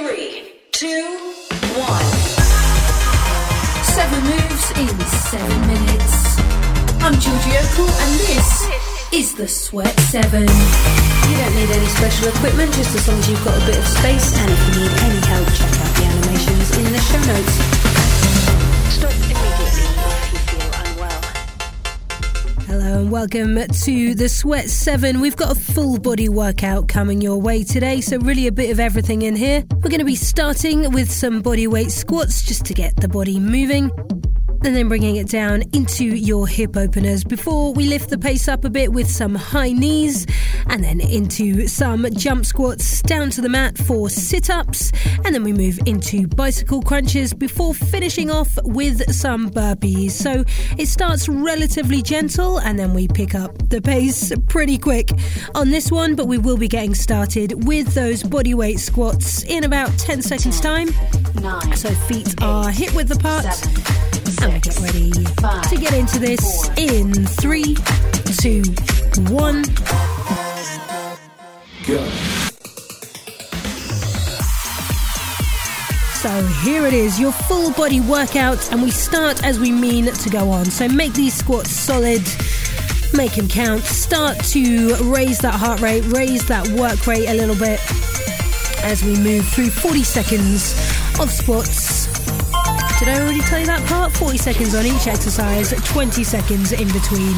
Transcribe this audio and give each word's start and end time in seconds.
three, 0.00 0.42
two, 0.72 1.04
one. 1.76 2.10
Seven 3.84 4.20
moves 4.24 4.66
in 4.80 4.88
seven 5.28 5.60
minutes. 5.66 6.38
I'm 7.04 7.14
Georgie 7.20 7.56
Okell 7.60 7.90
and 8.04 8.12
this 8.24 8.68
is 9.12 9.34
the 9.34 9.46
Sweat 9.46 9.98
7. 10.00 10.40
You 10.40 11.36
don't 11.36 11.54
need 11.54 11.70
any 11.70 11.86
special 11.86 12.28
equipment, 12.28 12.72
just 12.72 12.94
as 12.96 13.08
long 13.08 13.18
as 13.18 13.28
you've 13.28 13.44
got 13.44 13.60
a 13.62 13.66
bit 13.66 13.76
of 13.76 13.86
space. 13.86 14.38
And 14.38 14.50
if 14.50 14.60
you 14.68 14.80
need 14.80 14.94
any 15.04 15.20
help, 15.26 15.46
check 15.52 15.72
out 15.82 15.92
the 15.96 16.04
animations 16.04 16.78
in 16.78 16.92
the 16.92 17.00
show 17.00 17.20
notes. 17.32 17.79
Hello 22.70 23.00
and 23.00 23.10
welcome 23.10 23.56
to 23.56 24.14
the 24.14 24.28
Sweat 24.28 24.70
7. 24.70 25.20
We've 25.20 25.34
got 25.34 25.50
a 25.50 25.60
full 25.60 25.98
body 25.98 26.28
workout 26.28 26.86
coming 26.86 27.20
your 27.20 27.36
way 27.36 27.64
today, 27.64 28.00
so 28.00 28.16
really 28.18 28.46
a 28.46 28.52
bit 28.52 28.70
of 28.70 28.78
everything 28.78 29.22
in 29.22 29.34
here. 29.34 29.64
We're 29.72 29.90
going 29.90 29.98
to 29.98 30.04
be 30.04 30.14
starting 30.14 30.92
with 30.92 31.10
some 31.10 31.42
body 31.42 31.66
weight 31.66 31.90
squats 31.90 32.44
just 32.44 32.64
to 32.66 32.72
get 32.72 32.94
the 32.94 33.08
body 33.08 33.40
moving. 33.40 33.90
And 34.62 34.76
then 34.76 34.88
bringing 34.88 35.16
it 35.16 35.28
down 35.28 35.62
into 35.72 36.04
your 36.04 36.46
hip 36.46 36.76
openers 36.76 37.24
before 37.24 37.72
we 37.72 37.88
lift 37.88 38.10
the 38.10 38.18
pace 38.18 38.46
up 38.46 38.64
a 38.64 38.70
bit 38.70 38.92
with 38.92 39.10
some 39.10 39.34
high 39.34 39.72
knees 39.72 40.26
and 40.66 40.84
then 40.84 41.00
into 41.00 41.66
some 41.66 42.06
jump 42.14 42.44
squats 42.44 43.00
down 43.02 43.30
to 43.30 43.40
the 43.40 43.48
mat 43.48 43.78
for 43.78 44.10
sit 44.10 44.50
ups. 44.50 44.92
And 45.24 45.34
then 45.34 45.44
we 45.44 45.52
move 45.52 45.78
into 45.86 46.28
bicycle 46.28 46.82
crunches 46.82 47.32
before 47.32 47.74
finishing 47.74 48.30
off 48.30 48.58
with 48.64 49.10
some 49.12 49.50
burpees. 49.50 50.10
So 50.10 50.44
it 50.76 50.86
starts 50.86 51.28
relatively 51.28 52.02
gentle 52.02 52.58
and 52.58 52.78
then 52.78 52.92
we 52.92 53.08
pick 53.08 53.34
up 53.34 53.70
the 53.70 53.80
pace 53.80 54.32
pretty 54.48 54.76
quick 54.76 55.10
on 55.54 55.70
this 55.70 55.90
one, 55.90 56.14
but 56.14 56.26
we 56.26 56.36
will 56.36 56.58
be 56.58 56.68
getting 56.68 56.94
started 56.94 57.66
with 57.66 57.94
those 57.94 58.22
body 58.22 58.54
weight 58.54 58.80
squats 58.80 59.42
in 59.44 59.64
about 59.64 59.96
10 59.98 60.20
seconds' 60.22 60.60
time. 60.60 60.88
Nine. 61.40 61.76
So 61.76 61.88
feet 61.90 62.40
are 62.42 62.70
hip 62.70 62.94
width 62.94 63.10
apart. 63.10 63.44
Seven, 63.44 64.19
And 64.42 64.62
get 64.62 64.80
ready 64.80 65.10
five, 65.40 65.68
to 65.68 65.76
get 65.76 65.92
into 65.92 66.18
this 66.18 66.66
four, 66.66 66.74
in 66.78 67.12
three, 67.26 67.74
two, 68.40 68.62
one. 69.32 69.62
Go. 71.86 72.08
So 76.20 76.46
here 76.62 76.86
it 76.86 76.94
is, 76.94 77.20
your 77.20 77.32
full 77.32 77.72
body 77.72 78.00
workout, 78.00 78.72
and 78.72 78.82
we 78.82 78.90
start 78.90 79.44
as 79.44 79.58
we 79.58 79.70
mean 79.70 80.06
to 80.06 80.30
go 80.30 80.50
on. 80.50 80.66
So 80.66 80.88
make 80.88 81.12
these 81.12 81.34
squats 81.34 81.70
solid, 81.70 82.22
make 83.12 83.32
them 83.32 83.48
count. 83.48 83.82
Start 83.82 84.38
to 84.50 84.94
raise 85.04 85.38
that 85.40 85.54
heart 85.54 85.80
rate, 85.80 86.04
raise 86.06 86.46
that 86.46 86.66
work 86.68 87.06
rate 87.06 87.28
a 87.28 87.34
little 87.34 87.56
bit 87.56 87.80
as 88.84 89.04
we 89.04 89.16
move 89.16 89.46
through 89.48 89.70
40 89.70 90.02
seconds 90.02 90.72
of 91.20 91.30
squats. 91.30 91.89
Did 93.00 93.08
I 93.08 93.20
already 93.22 93.40
tell 93.40 93.58
you 93.58 93.64
that 93.64 93.82
part? 93.88 94.12
40 94.12 94.36
seconds 94.36 94.74
on 94.74 94.84
each 94.84 95.06
exercise, 95.06 95.72
20 95.72 96.22
seconds 96.22 96.72
in 96.72 96.86
between. 96.88 97.34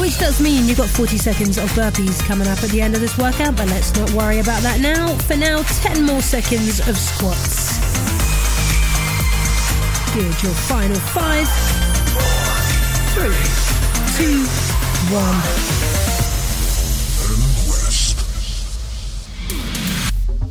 Which 0.00 0.18
does 0.18 0.40
mean 0.40 0.66
you've 0.66 0.78
got 0.78 0.88
40 0.88 1.18
seconds 1.18 1.58
of 1.58 1.68
burpees 1.72 2.18
coming 2.24 2.48
up 2.48 2.62
at 2.62 2.70
the 2.70 2.80
end 2.80 2.94
of 2.94 3.02
this 3.02 3.18
workout, 3.18 3.58
but 3.58 3.68
let's 3.68 3.94
not 3.94 4.10
worry 4.12 4.38
about 4.38 4.62
that 4.62 4.80
now. 4.80 5.14
For 5.28 5.36
now, 5.36 5.62
10 5.84 6.02
more 6.04 6.22
seconds 6.22 6.80
of 6.88 6.96
squats. 6.96 7.76
Good, 10.14 10.42
your 10.42 10.54
final 10.64 10.98
five, 11.12 11.46
three, 13.12 13.36
two, 14.16 14.46
one. 15.14 15.89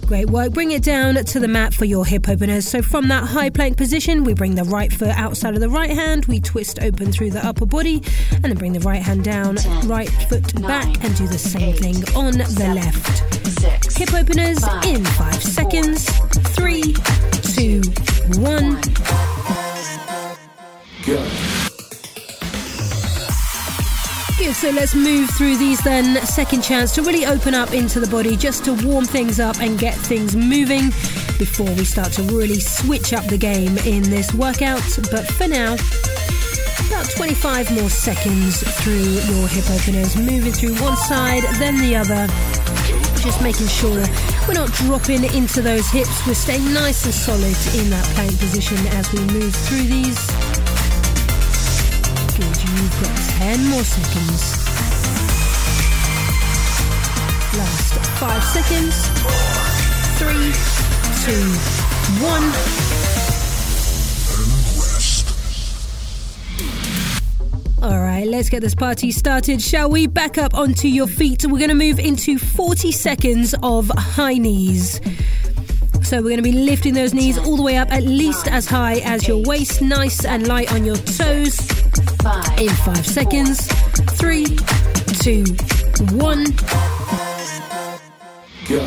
Great 0.10 0.32
work. 0.32 0.54
Bring 0.54 0.72
it 0.72 0.82
down 0.82 1.14
to 1.14 1.40
the 1.40 1.48
mat 1.48 1.72
for 1.72 1.86
your 1.86 2.04
hip 2.04 2.28
openers. 2.28 2.68
So 2.68 2.82
from 2.82 3.10
that 3.10 3.26
high 3.26 3.52
plank 3.52 3.78
position, 3.78 4.24
we 4.24 4.34
bring 4.34 4.56
the 4.56 4.64
right 4.64 4.92
foot 4.92 5.10
outside 5.10 5.54
of 5.54 5.60
the 5.60 5.70
right 5.70 5.92
hand. 5.92 6.26
We 6.26 6.40
twist 6.40 6.80
open 6.82 7.12
through 7.12 7.30
the 7.30 7.46
upper 7.46 7.68
body 7.68 8.02
and 8.32 8.46
then 8.46 8.56
bring 8.56 8.74
the 8.74 8.80
right 8.80 9.04
hand 9.04 9.24
down, 9.24 9.58
right 9.86 10.10
foot 10.10 10.60
back 10.64 10.88
and 11.04 11.16
do 11.16 11.28
the 11.28 11.38
same 11.38 11.76
thing 11.76 11.98
on 12.16 12.40
the 12.40 12.72
left. 12.74 13.60
six, 13.60 13.98
Hip 13.98 14.12
openers 14.16 14.64
in 14.84 15.06
five 15.06 15.44
seconds. 15.44 16.10
Three, 16.56 16.96
two, 17.54 17.84
one. 18.42 18.82
So 24.40 24.72
let's 24.72 24.96
move 24.96 25.30
through 25.32 25.58
these 25.58 25.82
then. 25.84 26.26
Second 26.26 26.64
chance 26.64 26.94
to 26.96 27.02
really 27.02 27.26
open 27.26 27.54
up 27.54 27.74
into 27.74 28.00
the 28.00 28.08
body 28.08 28.38
just 28.38 28.64
to 28.66 28.74
warm 28.86 29.04
things 29.04 29.40
up 29.40 29.60
and 29.60 29.78
get 29.78 29.96
things 29.96 30.36
moving 30.36 30.90
before 31.38 31.70
we 31.76 31.84
start 31.84 32.14
to 32.14 32.24
really 32.24 32.60
switch 32.60 33.12
up 33.14 33.26
the 33.26 33.38
game 33.38 33.78
in 33.80 34.02
this 34.04 34.34
workout. 34.34 34.82
But 35.12 35.28
for 35.28 35.48
now, 35.48 35.74
about 36.88 37.10
25 37.12 37.72
more 37.72 37.90
seconds 37.90 38.64
through 38.82 38.96
your 38.96 39.48
hip 39.50 39.70
openers, 39.70 40.16
moving 40.16 40.54
through 40.54 40.76
one 40.82 40.98
side, 40.98 41.44
then 41.60 41.78
the 41.78 41.98
other. 41.98 42.28
Just 43.22 43.42
making 43.42 43.68
sure 43.68 44.04
we're 44.48 44.54
not 44.54 44.72
dropping 44.74 45.26
into 45.36 45.62
those 45.62 45.88
hips. 45.90 46.26
We're 46.26 46.34
staying 46.34 46.74
nice 46.74 47.04
and 47.06 47.14
solid 47.14 47.56
in 47.76 47.90
that 47.92 48.06
plank 48.16 48.38
position 48.40 48.78
as 48.88 49.12
we 49.12 49.20
move 49.34 49.54
through 49.54 49.84
these. 49.84 50.49
You've 52.40 53.02
got 53.02 53.18
10 53.38 53.68
more 53.68 53.84
seconds. 53.84 54.56
Last 57.58 57.94
five 58.18 58.44
seconds. 58.46 58.96
Three, 60.18 60.54
two, 61.26 61.44
one. 62.24 62.44
All 67.82 68.00
right, 68.00 68.26
let's 68.26 68.50
get 68.50 68.62
this 68.62 68.76
party 68.76 69.12
started, 69.12 69.62
shall 69.62 69.90
we? 69.90 70.08
Back 70.08 70.38
up 70.38 70.54
onto 70.54 70.88
your 70.88 71.08
feet. 71.08 71.46
We're 71.46 71.58
going 71.58 71.70
to 71.70 71.76
move 71.76 72.00
into 72.00 72.38
40 72.38 72.94
seconds 72.94 73.54
of 73.64 73.90
high 73.90 74.36
knees. 74.36 75.02
So 76.04 76.18
we're 76.18 76.30
going 76.30 76.38
to 76.38 76.42
be 76.42 76.54
lifting 76.54 76.94
those 76.94 77.14
knees 77.14 77.38
all 77.38 77.58
the 77.58 77.64
way 77.64 77.76
up 77.76 77.92
at 77.92 78.04
least 78.04 78.48
as 78.48 78.66
high 78.66 79.00
as 79.04 79.28
your 79.28 79.44
waist, 79.44 79.82
nice 79.82 80.24
and 80.24 80.48
light 80.48 80.72
on 80.72 80.86
your 80.86 80.96
toes. 80.96 81.79
In 82.58 82.70
five 82.70 83.06
seconds. 83.06 83.66
Three, 84.18 84.46
two, 85.22 85.44
one. 86.18 86.44
Go. 88.68 88.86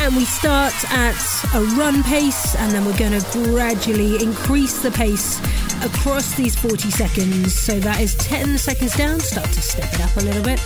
And 0.00 0.14
we 0.14 0.24
start 0.26 0.74
at 0.92 1.16
a 1.54 1.62
run 1.76 2.02
pace, 2.02 2.54
and 2.56 2.72
then 2.72 2.84
we're 2.84 2.98
going 2.98 3.18
to 3.18 3.26
gradually 3.32 4.22
increase 4.22 4.82
the 4.82 4.90
pace 4.90 5.40
across 5.84 6.34
these 6.34 6.54
40 6.54 6.90
seconds. 6.90 7.54
So 7.54 7.80
that 7.80 8.00
is 8.00 8.14
10 8.16 8.58
seconds 8.58 8.94
down. 8.96 9.20
Start 9.20 9.48
to 9.48 9.62
step 9.62 9.92
it 9.94 10.00
up 10.00 10.16
a 10.16 10.20
little 10.20 10.42
bit. 10.42 10.60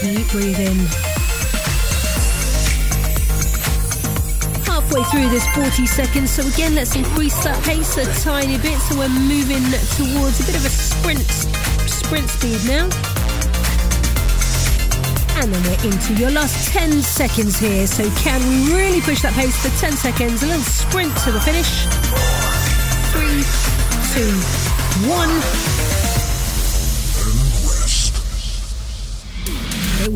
Keep 0.00 0.28
breathing. 0.28 1.09
Halfway 4.90 5.20
through 5.20 5.30
this 5.30 5.46
40 5.54 5.86
seconds. 5.86 6.30
So 6.32 6.44
again, 6.48 6.74
let's 6.74 6.96
increase 6.96 7.44
that 7.44 7.62
pace 7.62 7.96
a 7.96 8.06
tiny 8.24 8.58
bit. 8.58 8.76
So 8.80 8.98
we're 8.98 9.08
moving 9.08 9.62
towards 9.94 10.42
a 10.42 10.44
bit 10.50 10.56
of 10.56 10.66
a 10.66 10.68
sprint, 10.68 11.22
sprint 11.86 12.28
speed 12.28 12.58
now. 12.66 12.90
And 15.38 15.54
then 15.54 15.62
we're 15.62 15.92
into 15.92 16.14
your 16.14 16.32
last 16.32 16.72
10 16.72 17.02
seconds 17.02 17.56
here. 17.56 17.86
So 17.86 18.10
can 18.18 18.42
we 18.50 18.74
really 18.74 19.00
push 19.00 19.22
that 19.22 19.34
pace 19.34 19.54
for 19.62 19.70
10 19.78 19.92
seconds? 19.92 20.42
A 20.42 20.46
little 20.46 20.62
sprint 20.62 21.16
to 21.18 21.30
the 21.30 21.40
finish. 21.40 21.70
Three, 23.14 23.46
two, 24.10 24.34
one. 25.06 25.79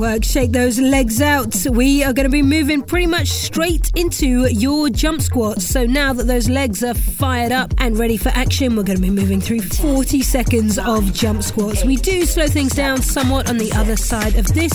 Work. 0.05 0.23
Shake 0.23 0.53
those 0.53 0.79
legs 0.79 1.23
out. 1.23 1.55
We 1.71 2.05
are 2.05 2.13
going 2.13 2.25
to 2.25 2.31
be 2.31 2.43
moving 2.43 2.83
pretty 2.83 3.07
much 3.07 3.29
straight 3.29 3.91
into 3.97 4.47
your 4.53 4.91
jump 4.91 5.23
squats. 5.23 5.67
So 5.67 5.87
now 5.87 6.13
that 6.13 6.27
those 6.27 6.47
legs 6.47 6.85
are 6.85 6.93
fired 6.93 7.53
up 7.53 7.73
and 7.79 7.99
ready 7.99 8.19
for 8.19 8.29
action, 8.31 8.77
we're 8.77 8.83
going 8.83 8.99
to 8.99 9.03
be 9.03 9.09
moving 9.09 9.41
through 9.41 9.63
40 9.63 10.21
seconds 10.21 10.79
of 10.79 11.15
jump 11.15 11.43
squats. 11.43 11.87
We 11.87 11.97
do 11.97 12.27
slow 12.27 12.49
things 12.49 12.75
down 12.75 13.01
somewhat 13.01 13.49
on 13.49 13.57
the 13.57 13.73
other 13.73 13.97
side 13.97 14.37
of 14.37 14.47
this. 14.53 14.75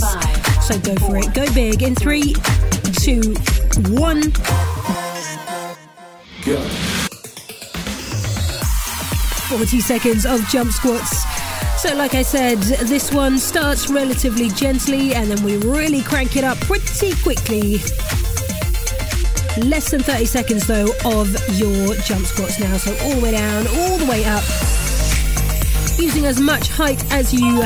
So 0.66 0.80
go 0.80 0.96
for 1.06 1.18
it. 1.18 1.32
Go 1.36 1.46
big 1.54 1.84
in 1.84 1.94
three, 1.94 2.34
two, 3.04 3.22
one. 3.94 4.32
Go. 6.44 6.60
40 9.50 9.80
seconds 9.82 10.26
of 10.26 10.42
jump 10.50 10.72
squats. 10.72 11.49
So, 11.80 11.96
like 11.96 12.14
I 12.14 12.24
said, 12.24 12.58
this 12.58 13.14
one 13.14 13.40
starts 13.40 13.90
relatively 13.90 14.50
gently 14.50 15.14
and 15.14 15.32
then 15.32 15.42
we 15.46 15.56
really 15.56 16.02
crank 16.02 16.36
it 16.36 16.44
up 16.44 16.58
pretty 16.60 17.16
quickly. 17.24 17.78
Less 19.64 19.90
than 19.90 20.04
30 20.04 20.26
seconds 20.26 20.68
though 20.68 20.90
of 21.06 21.32
your 21.58 21.96
jump 22.04 22.26
squats 22.26 22.60
now. 22.60 22.76
So, 22.76 22.92
all 23.06 23.16
the 23.16 23.22
way 23.22 23.32
down, 23.32 23.66
all 23.68 23.98
the 23.98 24.06
way 24.08 24.26
up. 24.26 24.44
Using 25.98 26.26
as 26.26 26.42
much 26.42 26.68
height 26.68 27.02
as 27.14 27.34
you 27.34 27.62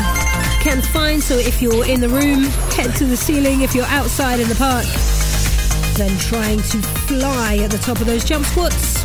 can 0.62 0.83
find. 0.83 1.21
So, 1.21 1.36
if 1.36 1.60
you're 1.60 1.86
in 1.88 2.00
the 2.00 2.10
room, 2.10 2.44
head 2.77 2.95
to 2.98 3.06
the 3.06 3.18
ceiling. 3.18 3.62
If 3.62 3.74
you're 3.74 3.86
outside 3.86 4.39
in 4.39 4.48
the 4.48 4.56
park, 4.56 4.86
then 5.98 6.15
trying 6.19 6.60
to 6.60 6.77
fly 7.07 7.57
at 7.63 7.71
the 7.71 7.80
top 7.80 8.00
of 8.00 8.06
those 8.06 8.24
jump 8.24 8.45
squats. 8.45 9.01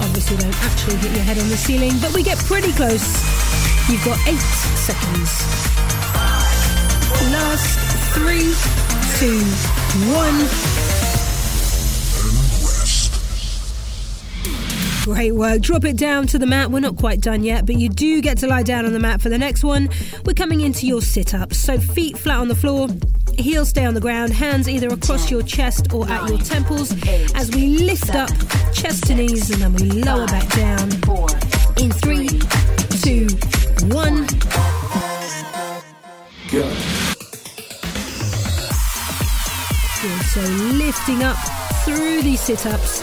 Obviously, 0.00 0.38
don't 0.38 0.64
actually 0.64 0.96
hit 0.96 1.12
your 1.12 1.22
head 1.22 1.38
on 1.38 1.50
the 1.50 1.56
ceiling, 1.58 1.92
but 2.00 2.14
we 2.14 2.22
get 2.22 2.38
pretty 2.38 2.72
close. 2.72 3.41
You've 3.88 4.04
got 4.04 4.18
eight 4.26 4.38
seconds. 4.38 5.30
Last 7.30 7.78
three, 8.14 8.54
two, 9.18 9.40
one. 10.12 10.48
Great 15.04 15.32
work. 15.32 15.60
Drop 15.60 15.84
it 15.84 15.96
down 15.96 16.28
to 16.28 16.38
the 16.38 16.46
mat. 16.46 16.70
We're 16.70 16.80
not 16.80 16.96
quite 16.96 17.20
done 17.20 17.42
yet, 17.42 17.66
but 17.66 17.74
you 17.76 17.88
do 17.88 18.22
get 18.22 18.38
to 18.38 18.46
lie 18.46 18.62
down 18.62 18.86
on 18.86 18.92
the 18.92 19.00
mat 19.00 19.20
for 19.20 19.28
the 19.28 19.38
next 19.38 19.64
one. 19.64 19.90
We're 20.24 20.34
coming 20.34 20.60
into 20.60 20.86
your 20.86 21.02
sit 21.02 21.34
ups. 21.34 21.58
So 21.58 21.78
feet 21.78 22.16
flat 22.16 22.38
on 22.38 22.48
the 22.48 22.54
floor, 22.54 22.88
heels 23.36 23.70
stay 23.70 23.84
on 23.84 23.94
the 23.94 24.00
ground, 24.00 24.32
hands 24.32 24.68
either 24.68 24.88
across 24.88 25.30
your 25.30 25.42
chest 25.42 25.92
or 25.92 26.08
at 26.08 26.28
your 26.28 26.38
temples 26.38 26.94
as 27.34 27.50
we 27.50 27.78
lift 27.78 28.14
up 28.14 28.30
chest 28.72 29.04
to 29.08 29.14
knees 29.14 29.50
and 29.50 29.60
then 29.60 29.74
we 29.74 29.90
lower 30.02 30.26
back 30.28 30.48
down. 30.54 30.88
In 31.78 31.90
three, 31.90 32.28
one. 33.92 34.28
So 40.32 40.40
lifting 40.40 41.22
up 41.22 41.36
through 41.84 42.22
these 42.22 42.40
sit 42.40 42.66
ups. 42.66 43.02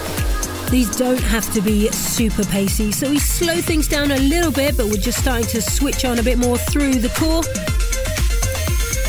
These 0.70 0.96
don't 0.98 1.20
have 1.20 1.52
to 1.54 1.62
be 1.62 1.90
super 1.90 2.44
pacey, 2.46 2.92
so 2.92 3.10
we 3.10 3.20
slow 3.20 3.56
things 3.56 3.88
down 3.88 4.12
a 4.12 4.18
little 4.18 4.52
bit, 4.52 4.78
but 4.78 4.86
we're 4.86 5.02
just 5.02 5.20
starting 5.20 5.48
to 5.48 5.62
switch 5.62 6.06
on 6.06 6.20
a 6.20 6.24
bit 6.24 6.38
more 6.38 6.58
through 6.58 6.96
the 6.96 7.10
core 7.10 7.44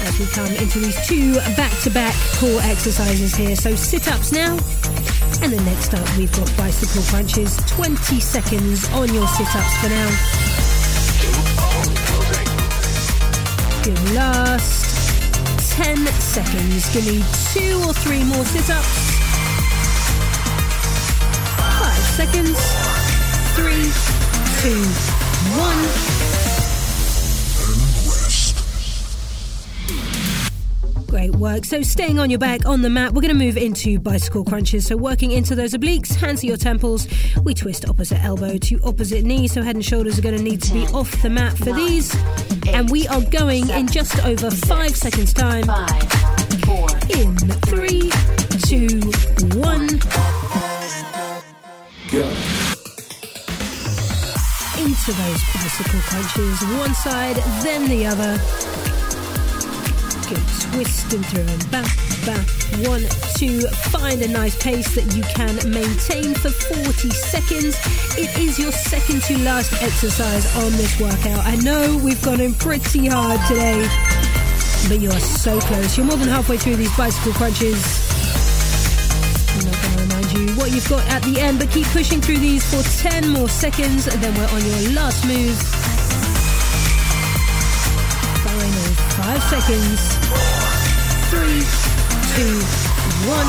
as 0.07 0.19
we 0.19 0.27
come 0.27 0.51
into 0.63 0.79
these 0.79 1.07
two 1.07 1.35
back 1.57 1.77
to 1.83 1.91
back 1.91 2.15
core 2.39 2.61
exercises 2.63 3.35
here. 3.35 3.57
So 3.57 3.75
sit 3.75 4.09
ups 4.09 4.33
now. 4.33 4.53
And 5.43 5.53
then 5.53 5.65
next 5.65 5.95
up, 5.95 6.17
we've 6.17 6.33
got 6.33 6.55
bicycle 6.57 7.03
crunches. 7.05 7.57
20 7.69 8.21
seconds 8.21 8.89
on 8.93 9.13
your 9.15 9.27
sit 9.29 9.55
ups 9.55 9.77
for 9.81 9.89
now. 9.89 11.70
Good. 13.83 14.13
Last 14.13 15.73
10 15.73 16.07
seconds. 16.07 16.93
Give 16.93 17.07
me 17.07 17.25
two 17.55 17.83
or 17.89 17.95
three 17.95 18.23
more 18.25 18.45
sit 18.45 18.69
ups. 18.69 19.11
Five 21.57 22.03
seconds. 22.15 22.59
Three, 23.57 23.91
two, 24.61 24.85
one. 25.59 26.21
Great 31.07 31.35
work. 31.37 31.65
So, 31.65 31.83
staying 31.83 32.19
on 32.19 32.29
your 32.29 32.39
back 32.39 32.67
on 32.67 32.83
the 32.83 32.91
mat, 32.91 33.15
we're 33.15 33.23
going 33.23 33.37
to 33.37 33.45
move 33.45 33.57
into 33.57 33.99
bicycle 33.99 34.45
crunches. 34.45 34.87
So, 34.87 34.97
working 34.97 35.33
into 35.33 35.55
those 35.55 35.73
obliques, 35.73 36.15
hands 36.15 36.43
to 36.43 36.47
your 36.47 36.59
temples. 36.59 37.09
We 37.43 37.55
twist 37.55 37.89
opposite 37.89 38.23
elbow 38.23 38.59
to 38.59 38.81
opposite 38.85 39.25
knee. 39.25 39.49
So, 39.49 39.63
head 39.63 39.75
and 39.75 39.85
shoulders 39.85 40.19
are 40.19 40.23
going 40.23 40.37
to 40.37 40.43
need 40.43 40.63
to 40.63 40.73
be 40.73 40.87
off 40.89 41.23
the 41.23 41.31
mat 41.31 41.57
for 41.57 41.73
these. 41.73 42.15
And 42.75 42.91
we 42.91 43.07
are 43.09 43.21
going 43.23 43.69
in 43.71 43.87
just 43.87 44.25
over 44.25 44.51
five 44.51 44.97
seconds' 44.97 45.33
time. 45.33 45.65
Five, 45.65 46.13
four, 46.65 46.89
In 47.11 47.37
three, 47.67 48.11
two, 48.67 49.01
one. 49.59 49.87
Go 52.11 52.29
into 54.81 55.13
those 55.13 55.43
bicycle 55.53 56.01
crunches, 56.01 56.63
one 56.79 56.95
side, 56.95 57.37
then 57.63 57.89
the 57.89 58.07
other 58.07 59.00
good. 60.31 60.43
Twisting 60.73 61.23
through 61.25 61.43
and 61.43 61.71
back, 61.71 61.91
back. 62.25 62.47
One, 62.87 63.03
two. 63.35 63.67
Find 63.91 64.23
a 64.23 64.29
nice 64.29 64.57
pace 64.63 64.95
that 64.95 65.15
you 65.15 65.23
can 65.23 65.57
maintain 65.71 66.35
for 66.35 66.51
40 66.51 67.11
seconds. 67.11 67.77
It 68.17 68.31
is 68.39 68.59
your 68.59 68.71
second 68.71 69.23
to 69.25 69.39
last 69.39 69.73
exercise 69.83 70.47
on 70.57 70.71
this 70.73 70.99
workout. 71.01 71.45
I 71.45 71.57
know 71.57 72.01
we've 72.03 72.23
gone 72.23 72.41
in 72.41 72.55
pretty 72.55 73.09
hard 73.09 73.41
today, 73.49 73.83
but 74.89 75.01
you 75.01 75.11
are 75.11 75.21
so 75.21 75.59
close. 75.61 75.97
You're 75.97 76.07
more 76.07 76.17
than 76.17 76.29
halfway 76.29 76.59
through 76.59 76.77
these 76.77 76.97
bicycle 76.97 77.33
crunches. 77.33 77.83
I'm 79.51 79.65
not 79.67 79.83
going 79.83 79.97
to 79.97 80.03
remind 80.03 80.33
you 80.33 80.55
what 80.57 80.71
you've 80.71 80.89
got 80.89 81.07
at 81.09 81.23
the 81.23 81.41
end, 81.41 81.59
but 81.59 81.71
keep 81.71 81.87
pushing 81.89 82.21
through 82.21 82.39
these 82.39 82.63
for 82.71 82.83
10 83.03 83.31
more 83.31 83.49
seconds, 83.49 84.07
and 84.07 84.23
then 84.23 84.33
we're 84.39 84.51
on 84.55 84.65
your 84.65 84.93
last 84.93 85.27
move. 85.27 85.80
Five 89.41 89.63
seconds. 89.63 90.01
Three, 91.31 91.63
two, 92.35 92.61
one. 93.29 93.47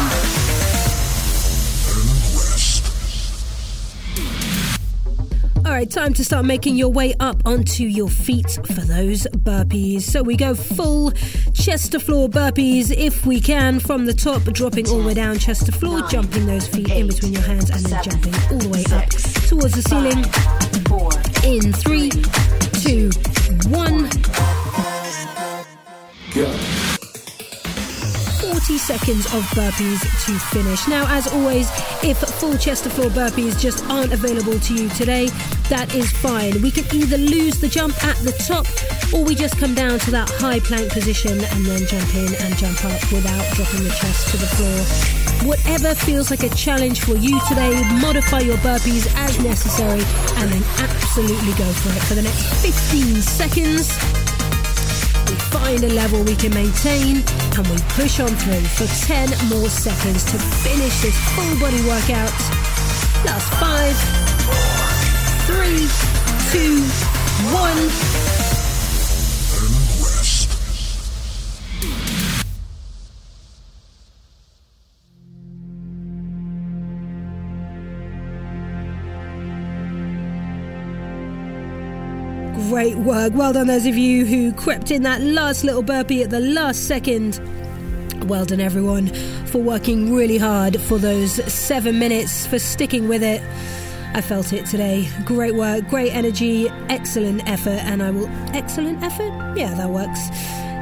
All 5.65 5.71
right, 5.71 5.89
time 5.89 6.13
to 6.13 6.25
start 6.25 6.45
making 6.45 6.75
your 6.75 6.89
way 6.89 7.13
up 7.19 7.41
onto 7.45 7.83
your 7.83 8.09
feet 8.09 8.49
for 8.65 8.81
those 8.81 9.27
burpees. 9.37 10.01
So 10.01 10.21
we 10.21 10.35
go 10.35 10.53
full 10.53 11.11
chest 11.53 11.93
to 11.93 11.99
floor 11.99 12.27
burpees 12.29 12.93
if 12.95 13.25
we 13.25 13.39
can 13.39 13.79
from 13.79 14.05
the 14.05 14.13
top, 14.13 14.43
dropping 14.43 14.89
all 14.89 14.99
the 15.01 15.07
way 15.07 15.13
down 15.13 15.39
chest 15.39 15.65
to 15.67 15.71
floor, 15.71 16.01
jumping 16.09 16.45
those 16.45 16.67
feet 16.67 16.89
in 16.91 17.07
between 17.07 17.33
your 17.33 17.43
hands, 17.43 17.69
and 17.69 17.79
then 17.85 18.03
jumping 18.03 18.33
all 18.51 18.59
the 18.59 18.69
way 18.69 18.83
up 18.91 19.09
towards 19.47 19.73
the 19.73 19.81
ceiling. 19.81 20.25
In 21.43 21.73
three, 21.73 22.09
two, 22.81 23.09
one. 23.69 24.60
40 28.71 28.77
seconds 28.77 29.25
of 29.33 29.43
burpees 29.51 29.99
to 30.25 30.39
finish. 30.55 30.87
Now, 30.87 31.05
as 31.09 31.27
always, 31.27 31.69
if 32.03 32.17
full 32.19 32.57
chest 32.57 32.85
to 32.85 32.89
floor 32.89 33.09
burpees 33.09 33.59
just 33.59 33.83
aren't 33.89 34.13
available 34.13 34.57
to 34.59 34.73
you 34.73 34.87
today, 34.89 35.27
that 35.67 35.93
is 35.93 36.09
fine. 36.09 36.61
We 36.61 36.71
can 36.71 36.85
either 36.95 37.17
lose 37.17 37.59
the 37.59 37.67
jump 37.67 38.01
at 38.01 38.15
the 38.17 38.31
top 38.31 38.65
or 39.13 39.25
we 39.25 39.35
just 39.35 39.57
come 39.57 39.75
down 39.75 39.99
to 39.99 40.11
that 40.11 40.29
high 40.29 40.61
plank 40.61 40.89
position 40.93 41.33
and 41.33 41.65
then 41.65 41.85
jump 41.85 42.15
in 42.15 42.33
and 42.33 42.55
jump 42.55 42.79
up 42.85 43.11
without 43.11 43.43
dropping 43.55 43.83
the 43.83 43.89
chest 43.89 44.31
to 44.31 44.37
the 44.37 44.47
floor. 44.55 45.49
Whatever 45.49 45.93
feels 45.93 46.31
like 46.31 46.43
a 46.43 46.49
challenge 46.55 47.01
for 47.01 47.15
you 47.15 47.41
today, 47.49 47.75
modify 47.99 48.39
your 48.39 48.57
burpees 48.57 49.11
as 49.17 49.37
necessary 49.43 50.03
and 50.39 50.49
then 50.49 50.63
absolutely 50.79 51.51
go 51.59 51.67
for 51.83 51.89
it 51.89 52.03
for 52.03 52.13
the 52.13 52.21
next 52.21 52.45
15 52.63 53.21
seconds. 53.21 54.20
We 55.27 55.35
find 55.51 55.83
a 55.83 55.89
level 55.89 56.23
we 56.23 56.35
can 56.35 56.53
maintain 56.53 57.23
and 57.57 57.67
we 57.67 57.77
push 57.89 58.19
on 58.19 58.29
through 58.29 58.65
for 58.77 58.87
10 59.05 59.29
more 59.49 59.69
seconds 59.69 60.23
to 60.31 60.37
finish 60.39 61.01
this 61.01 61.17
full 61.35 61.59
body 61.59 61.81
workout. 61.87 62.31
Last 63.25 63.49
five, 63.59 63.95
three, 65.47 65.87
two, 66.51 66.81
one. 67.53 68.30
Great 82.81 82.97
work. 82.97 83.33
Well 83.35 83.53
done, 83.53 83.67
those 83.67 83.85
of 83.85 83.95
you 83.95 84.25
who 84.25 84.51
crept 84.51 84.89
in 84.89 85.03
that 85.03 85.21
last 85.21 85.63
little 85.63 85.83
burpee 85.83 86.23
at 86.23 86.31
the 86.31 86.39
last 86.39 86.87
second. 86.87 87.39
Well 88.27 88.43
done, 88.43 88.59
everyone, 88.59 89.05
for 89.45 89.59
working 89.59 90.15
really 90.15 90.39
hard 90.39 90.81
for 90.81 90.97
those 90.97 91.33
seven 91.53 91.99
minutes, 91.99 92.47
for 92.47 92.57
sticking 92.57 93.07
with 93.07 93.21
it. 93.21 93.39
I 94.15 94.21
felt 94.21 94.51
it 94.51 94.65
today. 94.65 95.07
Great 95.25 95.53
work, 95.53 95.87
great 95.89 96.11
energy, 96.11 96.69
excellent 96.89 97.47
effort, 97.47 97.83
and 97.83 98.01
I 98.01 98.09
will. 98.09 98.27
Excellent 98.55 99.03
effort? 99.03 99.31
Yeah, 99.55 99.75
that 99.75 99.91
works. 99.91 100.29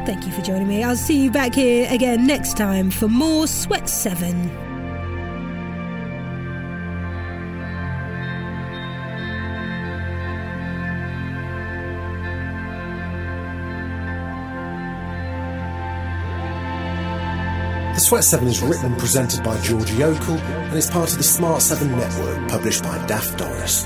Thank 0.07 0.25
you 0.25 0.31
for 0.31 0.41
joining 0.41 0.69
me. 0.69 0.85
I'll 0.85 0.95
see 0.95 1.21
you 1.21 1.29
back 1.29 1.53
here 1.53 1.85
again 1.91 2.25
next 2.25 2.55
time 2.55 2.91
for 2.91 3.09
more 3.09 3.45
Sweat 3.45 3.89
7. 3.89 4.68
The 17.99 18.05
Sweat 18.05 18.23
7 18.23 18.47
is 18.47 18.61
written 18.61 18.85
and 18.85 18.97
presented 18.97 19.43
by 19.43 19.59
Georgie 19.59 19.95
Okell 19.95 20.39
and 20.39 20.77
is 20.77 20.89
part 20.89 21.11
of 21.11 21.17
the 21.17 21.23
Smart 21.25 21.61
7 21.61 21.91
network 21.91 22.47
published 22.47 22.81
by 22.81 23.05
Daft 23.07 23.37
Doris. 23.37 23.85